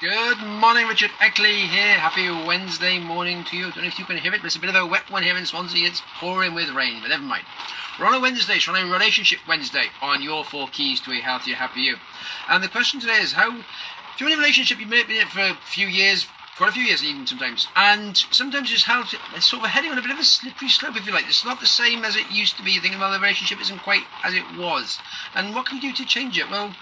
Good 0.00 0.38
morning, 0.38 0.86
Richard 0.86 1.10
Eckley 1.20 1.68
here. 1.68 1.98
Happy 1.98 2.30
Wednesday 2.30 2.98
morning 2.98 3.44
to 3.44 3.56
you. 3.58 3.64
Don't 3.64 3.82
know 3.82 3.88
if 3.88 3.98
you 3.98 4.06
can 4.06 4.16
hear 4.16 4.32
it, 4.32 4.40
but 4.40 4.46
it's 4.46 4.56
a 4.56 4.58
bit 4.58 4.70
of 4.70 4.74
a 4.74 4.86
wet 4.86 5.10
one 5.10 5.22
here 5.22 5.36
in 5.36 5.44
Swansea. 5.44 5.86
It's 5.86 6.00
pouring 6.18 6.54
with 6.54 6.70
rain, 6.70 7.02
but 7.02 7.10
never 7.10 7.22
mind. 7.22 7.44
We're 7.98 8.06
on 8.06 8.14
a 8.14 8.20
Wednesday, 8.20 8.58
so 8.58 8.74
on 8.74 8.82
a 8.82 8.90
Relationship 8.90 9.40
Wednesday 9.46 9.84
on 10.00 10.22
your 10.22 10.42
four 10.42 10.68
keys 10.68 11.00
to 11.02 11.12
a 11.12 11.16
healthier, 11.16 11.54
happy 11.54 11.82
you. 11.82 11.96
And 12.48 12.64
the 12.64 12.68
question 12.68 12.98
today 12.98 13.20
is 13.20 13.34
how, 13.34 13.54
if 13.54 13.64
you're 14.18 14.30
in 14.30 14.36
a 14.36 14.38
relationship, 14.38 14.80
you 14.80 14.86
may 14.86 15.00
have 15.00 15.06
been 15.06 15.16
in 15.16 15.26
it 15.26 15.28
for 15.28 15.40
a 15.40 15.58
few 15.66 15.86
years, 15.86 16.26
quite 16.56 16.70
a 16.70 16.72
few 16.72 16.84
years 16.84 17.04
even 17.04 17.26
sometimes, 17.26 17.68
and 17.76 18.16
sometimes 18.16 18.72
it's 18.72 18.84
how 18.84 19.02
to, 19.02 19.18
it's 19.36 19.50
sort 19.50 19.64
of 19.64 19.68
heading 19.68 19.90
on 19.90 19.98
a 19.98 20.02
bit 20.02 20.12
of 20.12 20.18
a 20.18 20.24
slippery 20.24 20.70
slope, 20.70 20.96
if 20.96 21.04
you 21.06 21.12
like. 21.12 21.28
It's 21.28 21.44
not 21.44 21.60
the 21.60 21.66
same 21.66 22.06
as 22.06 22.16
it 22.16 22.30
used 22.30 22.56
to 22.56 22.62
be. 22.62 22.70
You're 22.70 22.80
thinking, 22.80 23.00
well, 23.00 23.12
the 23.12 23.20
relationship 23.20 23.60
isn't 23.60 23.82
quite 23.82 24.04
as 24.24 24.32
it 24.32 24.56
was. 24.56 24.98
And 25.34 25.54
what 25.54 25.66
can 25.66 25.76
you 25.76 25.90
do 25.90 25.92
to 25.92 26.06
change 26.06 26.38
it? 26.38 26.48
Well, 26.48 26.74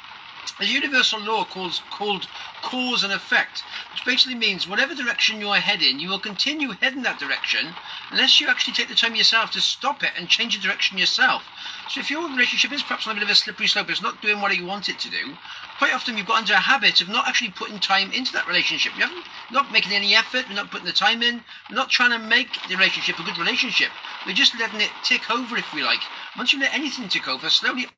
a 0.60 0.64
universal 0.64 1.20
law 1.20 1.44
called, 1.44 1.80
called 1.90 2.26
cause 2.62 3.04
and 3.04 3.12
effect, 3.12 3.62
which 3.92 4.04
basically 4.04 4.34
means 4.34 4.68
whatever 4.68 4.94
direction 4.94 5.40
you're 5.40 5.56
heading, 5.56 5.98
you 5.98 6.08
will 6.08 6.18
continue 6.18 6.70
heading 6.72 7.02
that 7.02 7.18
direction 7.18 7.74
unless 8.10 8.40
you 8.40 8.48
actually 8.48 8.74
take 8.74 8.88
the 8.88 8.94
time 8.94 9.14
yourself 9.14 9.50
to 9.50 9.60
stop 9.60 10.02
it 10.02 10.12
and 10.16 10.28
change 10.28 10.56
the 10.56 10.62
direction 10.62 10.98
yourself. 10.98 11.42
So 11.88 12.00
if 12.00 12.10
your 12.10 12.28
relationship 12.28 12.72
is 12.72 12.82
perhaps 12.82 13.06
on 13.06 13.12
a 13.12 13.14
bit 13.14 13.24
of 13.24 13.30
a 13.30 13.34
slippery 13.34 13.66
slope, 13.66 13.90
it's 13.90 14.02
not 14.02 14.20
doing 14.20 14.40
what 14.40 14.56
you 14.56 14.66
want 14.66 14.88
it 14.88 14.98
to 15.00 15.10
do, 15.10 15.36
quite 15.78 15.94
often 15.94 16.16
you've 16.16 16.26
got 16.26 16.40
into 16.40 16.52
a 16.52 16.56
habit 16.56 17.00
of 17.00 17.08
not 17.08 17.28
actually 17.28 17.50
putting 17.50 17.78
time 17.78 18.12
into 18.12 18.32
that 18.32 18.46
relationship. 18.46 18.92
You 18.96 19.02
haven't 19.02 19.24
not 19.50 19.72
making 19.72 19.92
any 19.92 20.14
effort, 20.14 20.46
you're 20.46 20.56
not 20.56 20.70
putting 20.70 20.86
the 20.86 20.92
time 20.92 21.22
in, 21.22 21.42
you're 21.68 21.76
not 21.76 21.90
trying 21.90 22.10
to 22.10 22.18
make 22.18 22.48
the 22.68 22.76
relationship 22.76 23.18
a 23.18 23.22
good 23.22 23.38
relationship. 23.38 23.90
We're 24.26 24.34
just 24.34 24.58
letting 24.58 24.80
it 24.80 24.90
tick 25.04 25.30
over 25.30 25.56
if 25.56 25.72
we 25.72 25.82
like. 25.82 26.00
Once 26.36 26.52
you 26.52 26.60
let 26.60 26.74
anything 26.74 27.08
tick 27.08 27.28
over, 27.28 27.48
slowly 27.48 27.82
it 27.82 27.90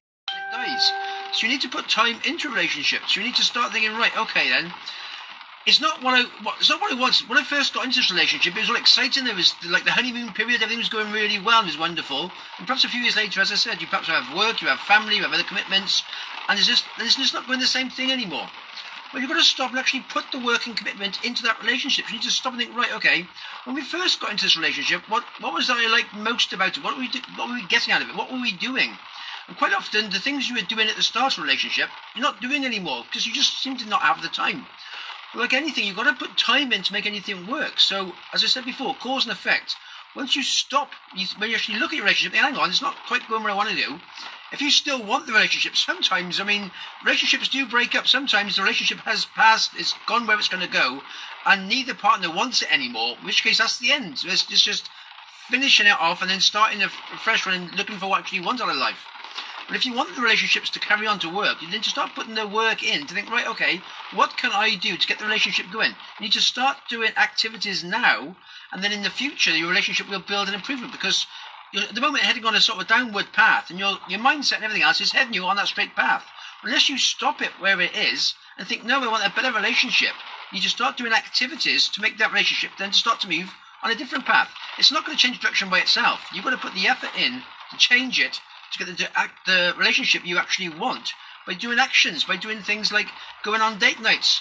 dies. 0.52 0.92
So 1.32 1.46
you 1.46 1.52
need 1.52 1.62
to 1.62 1.68
put 1.68 1.88
time 1.88 2.20
into 2.24 2.48
relationships. 2.48 3.16
You 3.16 3.22
need 3.22 3.36
to 3.36 3.44
start 3.44 3.72
thinking, 3.72 3.92
right, 3.92 4.16
okay 4.16 4.48
then. 4.50 4.72
It's 5.66 5.80
not 5.80 6.02
what 6.02 6.14
I 6.14 6.22
what, 6.42 6.56
it's 6.58 6.70
not 6.70 6.80
what 6.80 6.92
I 6.92 6.98
want. 6.98 7.16
When 7.28 7.38
I 7.38 7.44
first 7.44 7.74
got 7.74 7.84
into 7.84 7.98
this 8.00 8.10
relationship, 8.10 8.56
it 8.56 8.60
was 8.60 8.70
all 8.70 8.76
exciting. 8.76 9.24
There 9.24 9.34
was 9.34 9.54
like 9.68 9.84
the 9.84 9.92
honeymoon 9.92 10.32
period, 10.32 10.62
everything 10.62 10.78
was 10.78 10.88
going 10.88 11.12
really 11.12 11.38
well, 11.38 11.62
it 11.62 11.66
was 11.66 11.78
wonderful. 11.78 12.32
And 12.59 12.66
perhaps 12.66 12.84
a 12.84 12.88
few 12.88 13.00
years 13.00 13.14
later, 13.14 13.40
as 13.42 13.52
I 13.52 13.56
said, 13.56 13.80
you 13.80 13.87
perhaps 13.87 14.09
have 14.09 14.34
work, 14.34 14.62
you 14.62 14.68
have 14.68 14.80
family, 14.80 15.16
you 15.16 15.22
have 15.22 15.32
other 15.32 15.45
commitments, 15.45 16.02
and 16.48 16.59
it's 16.59 16.66
just 16.66 16.84
it's 16.98 17.16
just 17.16 17.34
not 17.34 17.46
going 17.46 17.60
the 17.60 17.66
same 17.66 17.90
thing 17.90 18.10
anymore. 18.10 18.48
Well, 19.12 19.20
you've 19.20 19.30
got 19.30 19.38
to 19.38 19.44
stop 19.44 19.70
and 19.70 19.78
actually 19.78 20.04
put 20.09 20.24
the 20.32 20.38
work 20.38 20.66
and 20.66 20.76
commitment 20.76 21.24
into 21.24 21.42
that 21.42 21.60
relationship. 21.60 22.09
You 22.09 22.15
need 22.15 22.24
to 22.24 22.30
stop 22.30 22.52
and 22.52 22.62
think, 22.62 22.76
right, 22.76 22.92
okay, 22.94 23.26
when 23.65 23.74
we 23.76 23.82
first 23.82 24.20
got 24.20 24.30
into 24.30 24.44
this 24.44 24.56
relationship, 24.56 25.02
what 25.10 25.24
what 25.40 25.52
was 25.52 25.68
I 25.68 25.88
like 25.88 26.12
most 26.15 26.52
about 26.54 26.78
it? 26.78 26.82
What 26.82 26.94
were 26.94 27.00
we 27.00 27.09
do, 27.09 27.20
what 27.37 27.48
were 27.48 27.56
we 27.56 27.66
getting 27.66 27.92
out 27.92 28.02
of 28.02 28.09
it? 28.09 28.16
What 28.16 28.32
were 28.32 28.40
we 28.40 28.52
doing? 28.52 28.96
And 29.51 29.59
quite 29.59 29.74
often, 29.74 30.10
the 30.10 30.20
things 30.20 30.48
you 30.48 30.54
were 30.54 30.60
doing 30.60 30.87
at 30.87 30.95
the 30.95 31.02
start 31.02 31.32
of 31.32 31.40
a 31.40 31.43
relationship, 31.43 31.88
you're 32.15 32.23
not 32.23 32.40
doing 32.40 32.65
anymore 32.65 33.02
because 33.02 33.26
you 33.26 33.32
just 33.32 33.60
seem 33.60 33.76
to 33.79 33.88
not 33.88 34.01
have 34.01 34.23
the 34.23 34.29
time. 34.29 34.65
Like 35.34 35.52
anything, 35.52 35.84
you've 35.84 35.96
got 35.96 36.04
to 36.04 36.12
put 36.12 36.38
time 36.38 36.73
in 36.73 36.84
to 36.84 36.93
make 36.93 37.04
anything 37.04 37.48
work. 37.48 37.80
So, 37.80 38.12
as 38.32 38.45
I 38.45 38.46
said 38.46 38.65
before, 38.65 38.95
cause 38.95 39.24
and 39.24 39.32
effect. 39.32 39.74
Once 40.15 40.37
you 40.37 40.45
stop, 40.45 40.93
you, 41.16 41.26
when 41.38 41.51
you 41.51 41.56
actually 41.56 41.80
look 41.80 41.93
at 41.93 41.96
your 41.96 42.04
relationship, 42.04 42.38
hang 42.38 42.54
on, 42.56 42.68
it's 42.68 42.80
not 42.80 42.95
quite 43.09 43.26
going 43.26 43.43
where 43.43 43.51
I 43.51 43.56
want 43.56 43.71
to 43.71 43.74
do. 43.74 44.01
If 44.52 44.62
you 44.62 44.71
still 44.71 45.02
want 45.02 45.26
the 45.26 45.32
relationship, 45.32 45.76
sometimes, 45.76 46.38
I 46.38 46.45
mean, 46.45 46.71
relationships 47.04 47.48
do 47.48 47.66
break 47.66 47.96
up. 47.96 48.06
Sometimes 48.06 48.54
the 48.54 48.62
relationship 48.62 48.98
has 48.98 49.24
passed, 49.24 49.73
it's 49.76 49.96
gone 50.06 50.28
where 50.28 50.38
it's 50.38 50.48
going 50.48 50.65
to 50.65 50.73
go, 50.73 51.02
and 51.45 51.68
neither 51.68 51.95
partner 51.95 52.32
wants 52.32 52.62
it 52.62 52.73
anymore, 52.73 53.16
in 53.18 53.26
which 53.26 53.43
case 53.43 53.59
that's 53.59 53.80
the 53.80 53.90
end. 53.90 54.21
So 54.21 54.28
it's, 54.28 54.48
it's 54.48 54.62
just 54.62 54.88
finishing 55.48 55.88
it 55.88 56.01
off 56.01 56.23
and 56.23 56.30
then 56.30 56.40
starting 56.40 56.84
a 56.84 56.88
fresh 56.88 57.46
one 57.46 57.56
and 57.56 57.74
looking 57.74 57.98
for 57.98 58.06
what 58.06 58.21
actually 58.21 58.38
you 58.38 58.45
want 58.45 58.60
out 58.60 58.68
of 58.68 58.76
life. 58.76 59.04
But 59.71 59.76
if 59.76 59.87
you 59.87 59.95
want 59.95 60.16
the 60.16 60.21
relationships 60.21 60.68
to 60.71 60.80
carry 60.80 61.07
on 61.07 61.21
to 61.21 61.29
work, 61.29 61.63
you 61.63 61.71
need 61.71 61.85
to 61.85 61.90
start 61.90 62.16
putting 62.16 62.35
the 62.35 62.45
work 62.45 62.82
in 62.82 63.07
to 63.07 63.15
think, 63.15 63.30
right, 63.30 63.46
okay, 63.46 63.80
what 64.12 64.37
can 64.37 64.50
I 64.50 64.75
do 64.75 64.97
to 64.97 65.06
get 65.06 65.21
the 65.21 65.27
relationship 65.27 65.66
going? 65.71 65.93
You 66.19 66.25
need 66.25 66.32
to 66.32 66.41
start 66.41 66.77
doing 66.88 67.12
activities 67.16 67.84
now, 67.84 68.34
and 68.72 68.82
then 68.82 68.91
in 68.91 69.04
the 69.04 69.10
future, 69.10 69.56
your 69.56 69.69
relationship 69.69 70.09
will 70.09 70.19
build 70.19 70.49
an 70.49 70.54
improvement 70.54 70.91
because 70.91 71.25
you're 71.72 71.84
at 71.84 71.94
the 71.94 72.00
moment 72.00 72.25
heading 72.25 72.44
on 72.47 72.56
a 72.56 72.61
sort 72.61 72.81
of 72.81 72.89
downward 72.89 73.33
path, 73.33 73.71
and 73.71 73.78
your 73.78 73.97
your 74.09 74.19
mindset 74.19 74.56
and 74.56 74.65
everything 74.65 74.83
else 74.83 75.00
is 75.00 75.12
heading 75.12 75.34
you 75.34 75.44
on 75.44 75.55
that 75.55 75.69
straight 75.69 75.94
path. 75.94 76.27
Unless 76.65 76.89
you 76.89 76.99
stop 76.99 77.41
it 77.41 77.53
where 77.61 77.81
it 77.81 77.94
is 77.94 78.34
and 78.59 78.67
think, 78.67 78.83
no, 78.83 79.00
I 79.00 79.06
want 79.06 79.25
a 79.25 79.31
better 79.31 79.53
relationship, 79.53 80.15
you 80.50 80.61
just 80.61 80.75
start 80.75 80.97
doing 80.97 81.12
activities 81.12 81.87
to 81.91 82.03
make 82.03 82.19
that 82.19 82.33
relationship 82.33 82.73
then 82.77 82.91
to 82.91 82.99
start 82.99 83.21
to 83.21 83.28
move 83.28 83.55
on 83.84 83.93
a 83.93 83.94
different 83.94 84.27
path. 84.27 84.50
It's 84.78 84.91
not 84.91 85.06
going 85.06 85.17
to 85.17 85.23
change 85.23 85.39
direction 85.39 85.71
by 85.71 85.78
itself. 85.78 86.27
You've 86.34 86.43
got 86.43 86.50
to 86.50 86.56
put 86.56 86.75
the 86.75 86.89
effort 86.89 87.11
in 87.17 87.41
to 87.71 87.77
change 87.77 88.19
it 88.19 88.41
to 88.72 88.84
get 88.84 88.97
the, 88.97 89.19
act, 89.19 89.47
the 89.47 89.75
relationship 89.78 90.25
you 90.25 90.38
actually 90.38 90.69
want 90.69 91.12
by 91.47 91.54
doing 91.54 91.78
actions, 91.78 92.25
by 92.25 92.36
doing 92.36 92.60
things 92.60 92.92
like 92.92 93.08
going 93.42 93.60
on 93.60 93.78
date 93.78 94.00
nights, 94.00 94.41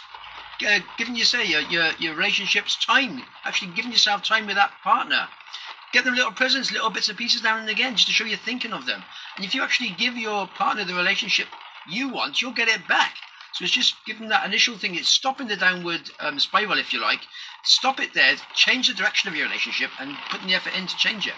uh, 0.68 0.80
giving 0.98 1.16
you 1.16 1.24
say 1.24 1.46
your, 1.46 1.62
your 1.62 1.92
your 2.00 2.16
relationships 2.16 2.76
time, 2.86 3.22
actually 3.46 3.72
giving 3.74 3.92
yourself 3.92 4.24
time 4.24 4.46
with 4.46 4.56
that 4.56 4.72
partner. 4.84 5.28
Get 5.92 6.06
them 6.06 6.14
little 6.14 6.32
presents, 6.32 6.72
little 6.72 6.92
bits 6.92 7.10
and 7.10 7.18
pieces 7.18 7.42
now 7.42 7.58
and 7.58 7.68
again, 7.70 7.96
just 7.96 8.08
to 8.08 8.14
show 8.14 8.26
you're 8.26 8.38
thinking 8.38 8.74
of 8.74 8.86
them. 8.86 9.04
And 9.36 9.46
if 9.46 9.56
you 9.56 9.64
actually 9.64 9.90
give 9.98 10.16
your 10.18 10.48
partner 10.48 10.86
the 10.86 10.94
relationship 10.94 11.48
you 11.90 12.10
want, 12.10 12.42
you'll 12.42 12.52
get 12.52 12.68
it 12.68 12.88
back. 12.88 13.16
So 13.54 13.64
it's 13.64 13.74
just 13.74 13.96
giving 14.06 14.30
that 14.30 14.46
initial 14.46 14.78
thing. 14.78 14.94
It's 14.94 15.10
stopping 15.10 15.48
the 15.48 15.56
downward 15.56 16.12
um, 16.20 16.40
spiral, 16.40 16.78
if 16.78 16.94
you 16.94 17.02
like. 17.02 17.22
Stop 17.64 18.00
it 18.00 18.14
there. 18.14 18.36
Change 18.54 18.88
the 18.88 18.94
direction 18.94 19.30
of 19.30 19.36
your 19.36 19.48
relationship 19.48 19.90
and 20.00 20.16
putting 20.30 20.48
the 20.48 20.54
effort 20.54 20.76
in 20.76 20.86
to 20.86 20.98
change 20.98 21.26
it. 21.26 21.34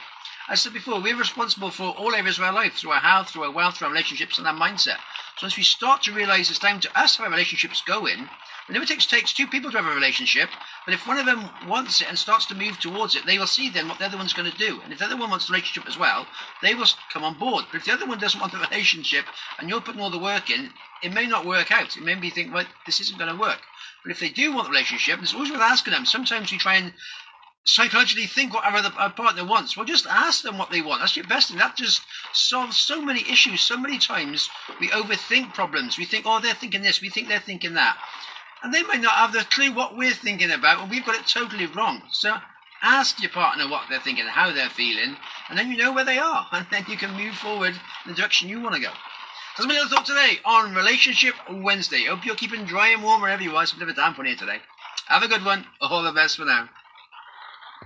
As 0.49 0.59
I 0.59 0.63
said 0.63 0.73
before, 0.73 0.99
we're 0.99 1.15
responsible 1.15 1.69
for 1.69 1.89
all 1.91 2.15
areas 2.15 2.37
of 2.37 2.43
our 2.43 2.51
life, 2.51 2.73
through 2.73 2.91
our 2.91 2.99
health, 2.99 3.29
through 3.29 3.43
our 3.43 3.51
wealth, 3.51 3.77
through 3.77 3.87
our 3.87 3.93
relationships, 3.93 4.37
and 4.37 4.47
our 4.47 4.53
mindset. 4.53 4.97
So 5.37 5.45
once 5.45 5.55
we 5.55 5.63
start 5.63 6.03
to 6.03 6.13
realise 6.13 6.49
it's 6.49 6.59
down 6.59 6.79
to 6.81 6.99
us 6.99 7.15
how 7.15 7.25
our 7.25 7.29
relationships 7.29 7.81
go 7.85 8.05
in, 8.05 8.29
it 8.67 8.73
never 8.73 8.85
takes, 8.85 9.05
takes 9.05 9.33
two 9.33 9.47
people 9.47 9.71
to 9.71 9.77
have 9.77 9.85
a 9.85 9.95
relationship, 9.95 10.49
but 10.85 10.93
if 10.93 11.05
one 11.05 11.17
of 11.17 11.25
them 11.25 11.49
wants 11.67 12.01
it 12.01 12.07
and 12.07 12.17
starts 12.17 12.45
to 12.47 12.55
move 12.55 12.79
towards 12.79 13.15
it, 13.15 13.25
they 13.25 13.37
will 13.37 13.47
see 13.47 13.69
then 13.69 13.87
what 13.87 13.99
the 13.99 14.05
other 14.05 14.17
one's 14.17 14.33
going 14.33 14.51
to 14.51 14.57
do. 14.57 14.81
And 14.81 14.91
if 14.91 14.99
the 14.99 15.05
other 15.05 15.17
one 15.17 15.29
wants 15.29 15.47
the 15.47 15.53
relationship 15.53 15.87
as 15.87 15.97
well, 15.97 16.27
they 16.61 16.73
will 16.73 16.87
come 17.11 17.23
on 17.23 17.37
board. 17.37 17.65
But 17.71 17.77
if 17.77 17.85
the 17.85 17.93
other 17.93 18.05
one 18.05 18.19
doesn't 18.19 18.39
want 18.39 18.51
the 18.51 18.59
relationship 18.69 19.25
and 19.59 19.69
you're 19.69 19.81
putting 19.81 20.01
all 20.01 20.09
the 20.09 20.19
work 20.19 20.49
in, 20.49 20.73
it 21.03 21.13
may 21.13 21.27
not 21.27 21.45
work 21.45 21.71
out. 21.71 21.97
It 21.97 22.03
may 22.03 22.15
be 22.15 22.29
think, 22.29 22.53
well, 22.53 22.65
this 22.85 22.99
isn't 22.99 23.17
going 23.17 23.31
to 23.33 23.39
work. 23.39 23.61
But 24.03 24.11
if 24.11 24.19
they 24.19 24.29
do 24.29 24.53
want 24.53 24.65
the 24.65 24.71
relationship, 24.71 25.21
it's 25.21 25.33
always 25.33 25.51
worth 25.51 25.61
asking 25.61 25.93
them. 25.93 26.05
Sometimes 26.05 26.51
we 26.51 26.57
try 26.57 26.75
and 26.75 26.93
psychologically 27.63 28.25
think 28.25 28.53
what 28.53 28.65
our 28.65 29.11
partner 29.11 29.45
wants. 29.45 29.77
Well, 29.77 29.85
just 29.85 30.07
ask 30.07 30.41
them 30.41 30.57
what 30.57 30.71
they 30.71 30.81
want. 30.81 31.01
That's 31.01 31.15
your 31.15 31.27
best 31.27 31.49
thing. 31.49 31.57
That 31.57 31.75
just 31.75 32.01
solves 32.33 32.77
so 32.77 33.01
many 33.01 33.21
issues. 33.21 33.61
So 33.61 33.77
many 33.77 33.99
times 33.99 34.49
we 34.79 34.89
overthink 34.89 35.53
problems. 35.53 35.97
We 35.97 36.05
think, 36.05 36.25
oh, 36.25 36.39
they're 36.39 36.53
thinking 36.53 36.81
this. 36.81 37.01
We 37.01 37.09
think 37.09 37.27
they're 37.27 37.39
thinking 37.39 37.75
that. 37.75 37.97
And 38.63 38.73
they 38.73 38.83
might 38.83 39.01
not 39.01 39.13
have 39.13 39.33
the 39.33 39.39
clue 39.39 39.71
what 39.73 39.97
we're 39.97 40.13
thinking 40.13 40.51
about, 40.51 40.81
and 40.81 40.91
we've 40.91 41.05
got 41.05 41.15
it 41.15 41.25
totally 41.25 41.65
wrong. 41.65 42.03
So 42.11 42.35
ask 42.83 43.19
your 43.21 43.31
partner 43.31 43.67
what 43.67 43.83
they're 43.89 43.99
thinking, 43.99 44.25
how 44.25 44.51
they're 44.51 44.69
feeling, 44.69 45.17
and 45.49 45.57
then 45.57 45.71
you 45.71 45.77
know 45.77 45.93
where 45.93 46.05
they 46.05 46.19
are, 46.19 46.47
and 46.51 46.67
then 46.71 46.85
you 46.87 46.97
can 46.97 47.11
move 47.15 47.35
forward 47.35 47.73
in 48.05 48.11
the 48.11 48.13
direction 48.13 48.49
you 48.49 48.61
want 48.61 48.75
to 48.75 48.81
go. 48.81 48.91
That's 49.57 49.67
my 49.67 49.73
little 49.73 49.89
thought 49.89 50.05
today 50.05 50.39
on 50.45 50.75
Relationship 50.75 51.35
Wednesday. 51.49 52.05
Hope 52.05 52.25
you're 52.25 52.35
keeping 52.35 52.65
dry 52.65 52.89
and 52.89 53.03
warm 53.03 53.21
wherever 53.21 53.43
you 53.43 53.55
are. 53.55 53.63
It's 53.63 53.73
a 53.73 53.75
bit 53.75 53.83
of 53.83 53.89
a 53.89 53.93
damp 53.93 54.17
one 54.17 54.27
here 54.27 54.35
today. 54.35 54.61
Have 55.07 55.23
a 55.23 55.27
good 55.27 55.43
one. 55.43 55.65
All 55.81 56.03
the 56.03 56.11
best 56.11 56.37
for 56.37 56.45
now. 56.45 56.69